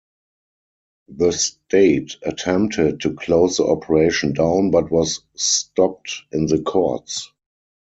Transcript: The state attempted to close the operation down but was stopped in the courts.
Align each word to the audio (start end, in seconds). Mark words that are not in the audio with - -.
The 1.09 1.31
state 1.31 2.15
attempted 2.23 3.01
to 3.01 3.13
close 3.13 3.57
the 3.57 3.65
operation 3.65 4.33
down 4.33 4.71
but 4.71 4.89
was 4.89 5.19
stopped 5.35 6.23
in 6.31 6.47
the 6.47 6.59
courts. 6.63 7.31